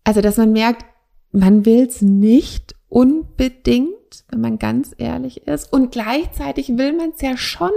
also, 0.04 0.20
dass 0.20 0.36
man 0.36 0.52
merkt, 0.52 0.84
man 1.32 1.64
will 1.64 1.86
es 1.86 2.02
nicht 2.02 2.74
unbedingt, 2.88 4.24
wenn 4.28 4.40
man 4.40 4.58
ganz 4.58 4.94
ehrlich 4.98 5.46
ist. 5.46 5.72
Und 5.72 5.92
gleichzeitig 5.92 6.76
will 6.76 6.92
man 6.92 7.12
es 7.14 7.20
ja 7.20 7.36
schon 7.36 7.70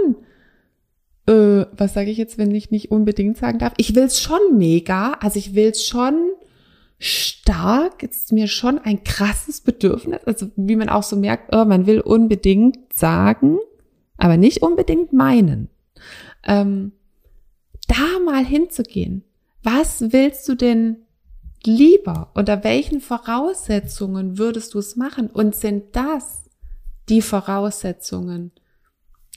äh, 1.26 1.66
was 1.72 1.94
sage 1.94 2.10
ich 2.10 2.18
jetzt, 2.18 2.38
wenn 2.38 2.54
ich 2.54 2.70
nicht 2.70 2.90
unbedingt 2.90 3.38
sagen 3.38 3.58
darf? 3.58 3.72
Ich 3.76 3.94
will 3.94 4.04
es 4.04 4.20
schon 4.20 4.56
mega, 4.56 5.14
also 5.14 5.38
ich 5.38 5.54
will 5.54 5.70
es 5.70 5.86
schon 5.86 6.32
stark, 6.98 8.02
ist 8.02 8.32
mir 8.32 8.46
schon 8.48 8.78
ein 8.78 9.04
krasses 9.04 9.60
Bedürfnis, 9.60 10.20
also 10.24 10.46
wie 10.56 10.76
man 10.76 10.88
auch 10.88 11.02
so 11.02 11.16
merkt, 11.16 11.54
oh, 11.54 11.64
man 11.64 11.86
will 11.86 12.00
unbedingt 12.00 12.92
sagen, 12.92 13.58
aber 14.16 14.36
nicht 14.36 14.62
unbedingt 14.62 15.12
meinen. 15.12 15.68
Ähm, 16.44 16.92
da 17.88 18.18
mal 18.24 18.44
hinzugehen. 18.44 19.24
Was 19.62 20.12
willst 20.12 20.48
du 20.48 20.54
denn 20.54 20.98
lieber? 21.64 22.30
Unter 22.34 22.64
welchen 22.64 23.00
Voraussetzungen 23.00 24.38
würdest 24.38 24.74
du 24.74 24.78
es 24.78 24.96
machen? 24.96 25.28
Und 25.28 25.54
sind 25.54 25.96
das 25.96 26.44
die 27.08 27.22
Voraussetzungen 27.22 28.52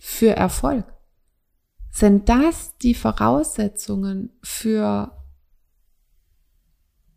für 0.02 0.32
Erfolg? 0.32 0.86
Sind 2.00 2.30
das 2.30 2.78
die 2.78 2.94
Voraussetzungen 2.94 4.30
für 4.44 5.18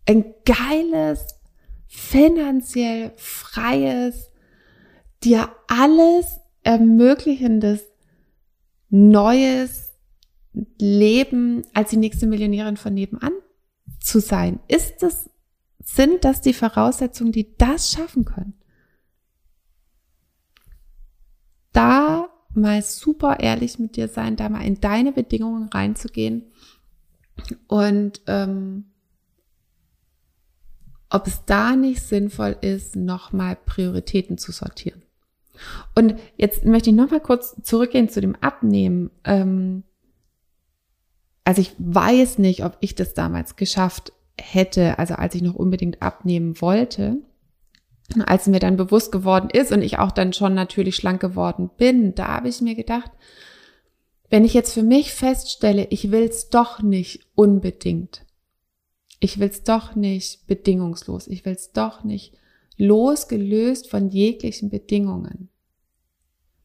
ein 0.09 0.25
geiles, 0.47 1.27
finanziell 1.87 3.13
freies, 3.19 4.31
dir 5.23 5.55
alles 5.69 6.41
ermöglichendes, 6.63 7.83
neues 8.89 9.93
Leben 10.79 11.67
als 11.75 11.91
die 11.91 11.99
nächste 11.99 12.27
Millionärin 12.27 12.79
von 12.79 12.95
nebenan 12.95 13.35
zu 14.01 14.19
sein? 14.19 14.61
Ist 14.67 15.03
es, 15.03 15.29
sind 15.85 16.25
das 16.25 16.41
die 16.41 16.55
Voraussetzungen, 16.55 17.33
die 17.33 17.55
das 17.59 17.93
schaffen 17.93 18.25
können? 18.25 18.59
Da 21.73 22.30
mal 22.55 22.83
super 22.83 23.41
ehrlich 23.41 23.79
mit 23.79 23.97
dir 23.97 24.09
sein, 24.09 24.37
da 24.37 24.49
mal 24.49 24.65
in 24.65 24.81
deine 24.81 25.13
Bedingungen 25.13 25.69
reinzugehen 25.69 26.45
und 27.67 28.21
ähm, 28.27 28.87
ob 31.09 31.27
es 31.27 31.45
da 31.45 31.75
nicht 31.75 32.03
sinnvoll 32.03 32.57
ist, 32.61 32.95
nochmal 32.97 33.57
Prioritäten 33.57 34.39
zu 34.39 34.53
sortieren. 34.53 35.03
Und 35.95 36.15
jetzt 36.37 36.65
möchte 36.65 36.91
ich 36.91 36.97
nochmal 36.97 37.21
kurz 37.21 37.57
zurückgehen 37.63 38.09
zu 38.09 38.21
dem 38.21 38.37
Abnehmen. 38.37 39.11
Ähm, 39.25 39.83
also 41.45 41.61
ich 41.61 41.75
weiß 41.79 42.39
nicht, 42.39 42.65
ob 42.65 42.77
ich 42.81 42.95
das 42.95 43.13
damals 43.13 43.57
geschafft 43.57 44.13
hätte, 44.41 44.99
also 44.99 45.15
als 45.15 45.35
ich 45.35 45.43
noch 45.43 45.55
unbedingt 45.55 46.01
abnehmen 46.01 46.61
wollte 46.61 47.19
als 48.19 48.47
mir 48.47 48.59
dann 48.59 48.77
bewusst 48.77 49.13
geworden 49.13 49.51
ist 49.51 49.73
und 49.73 49.83
ich 49.83 49.99
auch 49.99 50.11
dann 50.11 50.33
schon 50.33 50.55
natürlich 50.55 50.97
schlank 50.97 51.21
geworden 51.21 51.71
bin, 51.77 52.15
da 52.15 52.29
habe 52.29 52.49
ich 52.49 52.61
mir 52.61 52.75
gedacht, 52.75 53.11
wenn 54.29 54.45
ich 54.45 54.55
jetzt 54.55 54.73
für 54.73 54.83
mich 54.83 55.13
feststelle, 55.13 55.87
ich 55.91 56.11
will 56.11 56.23
es 56.23 56.51
doch 56.51 56.83
nicht 56.83 57.27
unbedingt, 57.35 58.25
ich 59.19 59.39
will 59.39 59.49
es 59.49 59.63
doch 59.63 59.95
nicht 59.95 60.47
bedingungslos, 60.47 61.27
ich 61.27 61.45
will 61.45 61.53
es 61.53 61.73
doch 61.73 62.05
nicht 62.05 62.35
losgelöst 62.77 63.91
von 63.91 64.09
jeglichen 64.09 64.71
Bedingungen, 64.71 65.49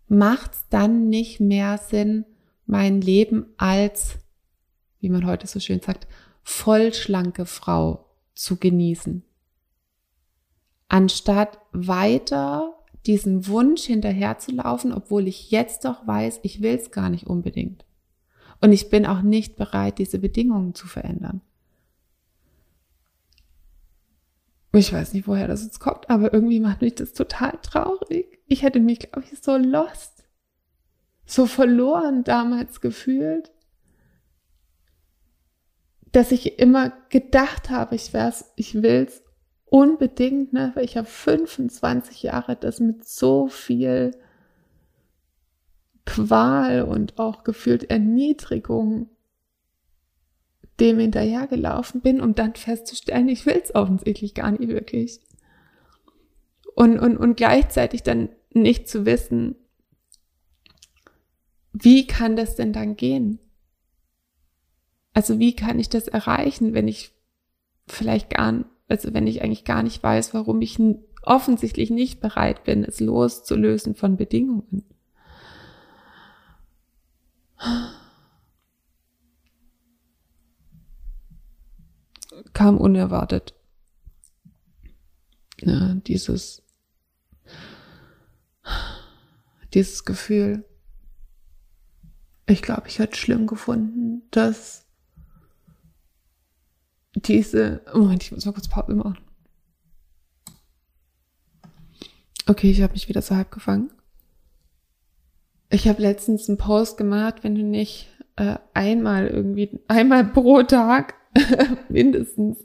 macht 0.08 0.54
es 0.54 0.66
dann 0.70 1.10
nicht 1.10 1.40
mehr 1.40 1.78
Sinn, 1.78 2.26
mein 2.66 3.02
Leben 3.02 3.48
als, 3.58 4.18
wie 5.00 5.10
man 5.10 5.26
heute 5.26 5.48
so 5.48 5.60
schön 5.60 5.82
sagt, 5.82 6.08
vollschlanke 6.44 7.46
Frau 7.46 8.06
zu 8.34 8.58
genießen. 8.58 9.24
Anstatt 10.88 11.60
weiter 11.72 12.76
diesem 13.06 13.48
Wunsch 13.48 13.84
hinterherzulaufen, 13.84 14.94
obwohl 14.94 15.28
ich 15.28 15.52
jetzt 15.52 15.86
doch 15.86 16.06
weiß, 16.08 16.40
ich 16.44 16.62
will 16.62 16.76
es 16.76 16.92
gar 16.92 17.10
nicht 17.10 17.28
unbedingt. 17.28 17.86
Und 18.62 18.72
ich 18.72 18.90
bin 18.90 19.06
auch 19.06 19.22
nicht 19.22 19.56
bereit, 19.56 20.00
diese 20.00 20.20
Bedingungen 20.20 20.74
zu 20.74 20.88
verändern. 20.88 21.42
Ich 24.74 24.92
weiß 24.92 25.14
nicht, 25.14 25.28
woher 25.28 25.48
das 25.48 25.64
jetzt 25.64 25.80
kommt, 25.80 26.10
aber 26.10 26.34
irgendwie 26.34 26.60
macht 26.60 26.82
mich 26.82 26.96
das 26.96 27.14
total 27.14 27.58
traurig. 27.62 28.40
Ich 28.48 28.62
hätte 28.62 28.80
mich, 28.80 29.00
glaube 29.00 29.24
ich, 29.32 29.40
so 29.40 29.56
lost, 29.56 30.26
so 31.26 31.46
verloren 31.46 32.24
damals 32.24 32.82
gefühlt, 32.82 33.52
dass 36.12 36.32
ich 36.32 36.60
immer 36.60 36.92
gedacht 37.10 37.70
habe, 37.70 37.96
ich 37.96 38.14
wär's, 38.14 38.52
ich 38.56 38.82
will's 38.82 39.22
unbedingt, 39.66 40.54
ne, 40.54 40.72
weil 40.76 40.86
ich 40.86 40.98
habe 40.98 41.08
25 41.08 42.24
Jahre 42.24 42.56
das 42.56 42.80
mit 42.80 43.06
so 43.06 43.48
viel 43.48 44.12
Qual 46.06 46.84
und 46.84 47.18
auch 47.18 47.44
gefühlt 47.44 47.90
Erniedrigung 47.90 49.10
dem 50.80 51.00
hinterhergelaufen 51.00 52.02
bin, 52.02 52.22
um 52.22 52.36
dann 52.36 52.56
festzustellen, 52.56 53.30
ich 53.30 53.46
will 53.46 53.60
es 53.62 53.74
offensichtlich 53.74 54.34
gar 54.34 54.52
nicht 54.52 54.68
wirklich. 54.68 55.22
Und, 56.76 57.00
und, 57.00 57.18
und 57.18 57.38
gleichzeitig 57.38 58.04
dann 58.04 58.30
nicht 58.52 58.90
zu 58.90 59.06
wissen, 59.06 59.56
wie 61.72 62.08
kann 62.08 62.36
das 62.36 62.56
denn 62.56 62.74
dann 62.74 62.96
gehen? 62.96 63.40
Also 65.14 65.40
wie 65.40 65.56
kann 65.56 65.80
ich 65.80 65.90
das 65.90 66.08
erreichen, 66.08 66.74
wenn 66.74 66.88
ich 66.88 67.14
vielleicht 67.88 68.30
gar, 68.30 68.66
also 68.88 69.14
wenn 69.14 69.28
ich 69.28 69.42
eigentlich 69.42 69.66
gar 69.66 69.84
nicht 69.84 70.02
weiß, 70.02 70.34
warum 70.34 70.62
ich 70.62 70.80
offensichtlich 71.24 71.90
nicht 71.90 72.22
bereit 72.22 72.64
bin, 72.64 72.84
es 72.84 73.00
loszulösen 73.00 73.96
von 73.96 74.18
Bedingungen? 74.18 74.84
kam 82.54 82.78
unerwartet. 82.78 83.54
Ja, 85.62 85.94
dieses, 85.94 86.64
dieses 89.74 90.06
Gefühl. 90.06 90.66
Ich 92.48 92.62
glaube, 92.62 92.88
ich 92.88 93.00
hätte 93.00 93.18
schlimm 93.18 93.48
gefunden, 93.48 94.24
dass 94.32 94.85
diese, 97.16 97.82
Moment, 97.94 98.24
ich 98.24 98.32
muss 98.32 98.46
mal 98.46 98.52
kurz 98.52 98.68
Pause 98.68 98.96
machen. 98.96 99.18
Okay, 102.48 102.70
ich 102.70 102.82
habe 102.82 102.94
mich 102.94 103.10
wieder 103.10 103.22
so 103.22 103.36
halb 103.36 103.52
gefangen. 103.52 103.92
Ich 105.70 105.88
habe 105.88 106.02
letztens 106.02 106.48
einen 106.48 106.58
Post 106.58 106.98
gemacht, 106.98 107.44
wenn 107.44 107.56
du 107.56 107.64
nicht 107.64 108.08
äh, 108.36 108.58
einmal 108.74 109.28
irgendwie, 109.28 109.80
einmal 109.88 110.26
pro 110.26 110.62
Tag 110.64 111.16
mindestens 111.90 112.60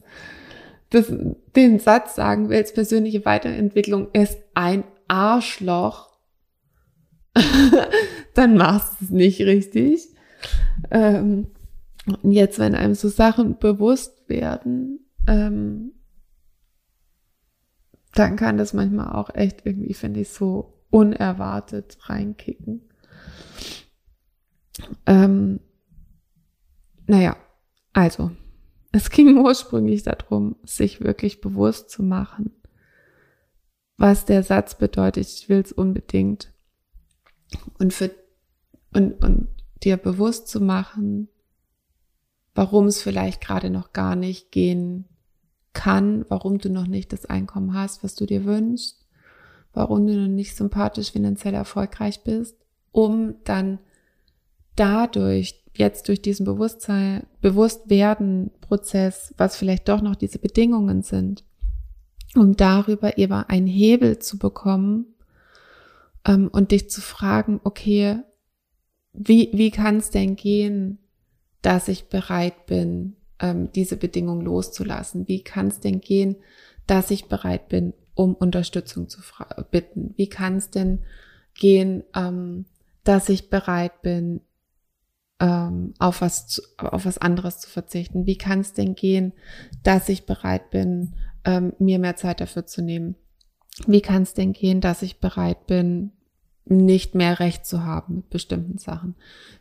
das, 0.91 1.13
den 1.57 1.79
Satz 1.79 2.17
sagen 2.17 2.49
willst, 2.49 2.75
persönliche 2.75 3.25
Weiterentwicklung 3.25 4.09
ist 4.13 4.39
ein 4.55 4.85
Arschloch, 5.09 6.11
dann 8.35 8.57
machst 8.57 9.01
du 9.01 9.05
es 9.07 9.11
nicht 9.11 9.41
richtig. 9.41 10.09
Ähm, 10.91 11.47
und 12.17 12.33
jetzt, 12.33 12.59
wenn 12.59 12.75
einem 12.75 12.95
so 12.95 13.09
Sachen 13.09 13.59
bewusst 13.59 14.29
werden, 14.29 15.01
ähm, 15.27 15.93
dann 18.15 18.37
kann 18.37 18.57
das 18.57 18.73
manchmal 18.73 19.13
auch 19.15 19.35
echt 19.35 19.65
irgendwie, 19.65 19.95
finde 19.95 20.21
ich, 20.21 20.31
so 20.31 20.81
unerwartet 20.91 21.99
reinkicken. 22.09 22.83
Ähm, 25.07 25.61
naja, 27.07 27.37
also, 27.93 28.33
es 28.93 29.11
ging 29.11 29.39
ursprünglich 29.45 30.03
darum, 30.03 30.57
sich 30.65 31.01
wirklich 31.01 31.41
bewusst 31.41 31.91
zu 31.91 32.03
machen, 32.03 32.53
was 33.97 34.25
der 34.25 34.43
Satz 34.43 34.77
bedeutet, 34.77 35.27
ich 35.27 35.49
will 35.49 35.61
es 35.61 35.73
unbedingt. 35.73 36.53
Und 37.79 37.93
für, 37.93 38.11
und, 38.95 39.23
und 39.23 39.49
dir 39.83 39.97
bewusst 39.97 40.49
zu 40.49 40.61
machen, 40.61 41.29
warum 42.61 42.89
es 42.89 43.01
vielleicht 43.01 43.41
gerade 43.41 43.71
noch 43.71 43.95
gar 43.95 44.17
nicht 44.17 44.53
gehen 44.53 45.07
kann, 45.73 46.27
warum 46.29 46.59
du 46.59 46.69
noch 46.69 46.87
nicht 46.87 47.11
das 47.11 47.25
Einkommen 47.25 47.73
hast, 47.73 48.05
was 48.05 48.15
du 48.17 48.27
dir 48.27 48.45
wünschst, 48.45 49.07
warum 49.73 50.07
du 50.07 50.15
noch 50.15 50.29
nicht 50.29 50.55
sympathisch 50.55 51.13
finanziell 51.13 51.55
erfolgreich 51.55 52.23
bist, 52.23 52.55
um 52.93 53.37
dann 53.45 53.79
dadurch 54.77 55.65
jetzt 55.73 56.09
durch 56.09 56.21
diesen 56.21 56.45
Bewusstsein, 56.45 57.27
Bewusstwerden 57.41 58.51
Prozess, 58.61 59.33
was 59.39 59.57
vielleicht 59.57 59.89
doch 59.89 60.03
noch 60.03 60.15
diese 60.15 60.39
Bedingungen 60.39 61.01
sind, 61.01 61.45
um 62.37 62.59
darüber 62.59 63.17
eben 63.17 63.33
einen 63.33 63.69
Hebel 63.69 64.19
zu 64.19 64.39
bekommen 64.39 65.07
ähm, 66.27 66.51
und 66.53 66.73
dich 66.73 66.91
zu 66.91 67.01
fragen, 67.01 67.59
okay, 67.65 68.19
wie, 69.15 69.49
wie 69.55 69.71
kann 69.71 69.97
es 69.97 70.11
denn 70.11 70.37
gehen, 70.37 70.99
dass 71.63 71.89
ich 71.89 72.09
bereit 72.09 72.67
bin, 72.67 73.17
ähm, 73.41 73.71
diese 73.73 73.97
Bedingung 73.97 74.41
loszulassen? 74.41 75.29
Wie 75.29 75.43
kann 75.43 75.69
es 75.69 75.81
denn 75.81 76.01
gehen, 76.01 76.37
dass 76.87 77.11
ich 77.11 77.27
bereit 77.27 77.69
bin, 77.69 77.95
um 78.15 78.35
Unterstützung 78.35 79.09
zu 79.09 79.21
bitten? 79.71 80.15
Wie 80.17 80.29
kann 80.29 80.57
es 80.57 80.71
denn 80.71 81.01
gehen, 81.55 82.05
ähm, 82.15 82.67
dass 83.05 83.29
ich 83.29 83.51
bereit 83.51 84.03
bin, 84.03 84.41
ähm, 85.41 85.95
auf 85.99 86.21
was 86.21 86.47
zu, 86.47 86.63
auf 86.79 87.07
was 87.07 87.19
anderes 87.19 87.59
zu 87.59 87.69
verzichten? 87.69 88.27
Wie 88.27 88.37
kann 88.37 88.61
es 88.61 88.73
denn 88.73 88.95
gehen, 88.95 89.33
dass 89.83 90.09
ich 90.09 90.27
bereit 90.27 90.71
bin, 90.71 91.15
ähm, 91.45 91.73
mir 91.79 91.99
mehr 91.99 92.17
Zeit 92.17 92.41
dafür 92.41 92.67
zu 92.67 92.83
nehmen? 92.83 93.17
Wie 93.87 94.03
kann 94.03 94.23
es 94.23 94.35
denn 94.35 94.53
gehen, 94.53 94.81
dass 94.81 95.03
ich 95.03 95.21
bereit 95.21 95.67
bin, 95.67 96.13
nicht 96.67 97.15
mehr 97.15 97.41
Recht 97.41 97.65
zu 97.65 97.85
haben 97.85 98.17
mit 98.17 98.31
bestimmten 98.31 98.79
Sachen? 98.79 99.15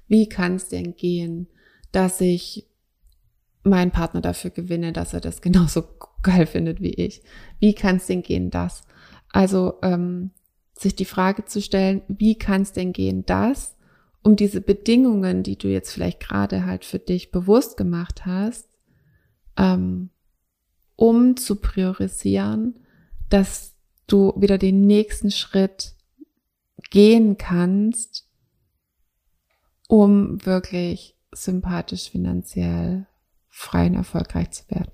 Wie 0.08 0.28
kann 0.28 0.56
es 0.56 0.68
denn 0.68 0.96
gehen, 0.96 1.48
dass 1.92 2.22
ich 2.22 2.68
meinen 3.64 3.92
Partner 3.92 4.22
dafür 4.22 4.52
gewinne, 4.52 4.94
dass 4.94 5.14
er 5.14 5.22
das 5.22 5.42
genauso 5.42 5.84
geil 6.24 6.46
findet 6.46 6.82
wie 6.82 6.94
ich? 6.94 7.22
Wie 7.60 7.74
kann 7.74 7.98
es 7.98 8.08
denn 8.08 8.22
gehen, 8.22 8.50
das? 8.50 8.84
Also 9.32 9.76
ähm, 9.84 10.32
sich 10.78 10.96
die 10.96 11.06
Frage 11.06 11.46
zu 11.46 11.62
stellen, 11.62 12.02
wie 12.08 12.38
kann 12.38 12.62
es 12.62 12.72
denn 12.72 12.94
gehen, 12.94 13.26
dass 13.26 13.76
um 14.22 14.36
diese 14.36 14.62
Bedingungen, 14.62 15.44
die 15.44 15.58
du 15.58 15.68
jetzt 15.68 15.92
vielleicht 15.92 16.20
gerade 16.20 16.66
halt 16.66 16.84
für 16.84 17.00
dich 17.00 17.32
bewusst 17.32 17.78
gemacht 17.78 18.26
hast, 18.26 18.70
ähm, 19.58 20.10
um 20.96 21.38
zu 21.38 21.58
priorisieren, 21.58 22.76
dass 23.30 23.76
du 24.08 24.34
wieder 24.38 24.58
den 24.58 24.86
nächsten 24.88 25.32
Schritt 25.32 25.96
gehen 26.90 27.38
kannst, 27.38 28.28
um 29.88 30.46
wirklich 30.46 31.16
sympathisch, 31.32 32.10
finanziell 32.10 33.08
frei 33.48 33.88
und 33.88 33.96
erfolgreich 33.96 34.52
zu 34.52 34.70
werden. 34.70 34.92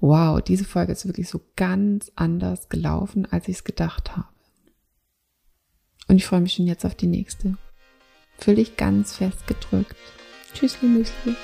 Wow, 0.00 0.40
diese 0.42 0.64
Folge 0.64 0.92
ist 0.92 1.06
wirklich 1.06 1.28
so 1.28 1.40
ganz 1.56 2.12
anders 2.14 2.68
gelaufen, 2.68 3.26
als 3.30 3.48
ich 3.48 3.56
es 3.56 3.64
gedacht 3.64 4.16
habe. 4.16 4.28
Und 6.08 6.16
ich 6.16 6.26
freue 6.26 6.40
mich 6.40 6.54
schon 6.54 6.66
jetzt 6.66 6.84
auf 6.84 6.94
die 6.94 7.06
nächste. 7.06 7.56
Fühl 8.38 8.56
dich 8.56 8.76
ganz 8.76 9.16
fest 9.16 9.46
gedrückt. 9.46 9.96
Tschüssli, 10.52 10.88
Müsli. 10.88 11.36